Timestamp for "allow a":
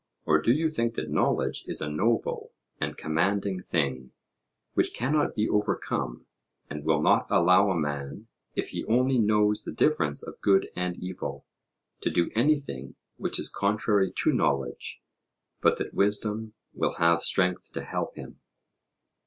7.29-7.77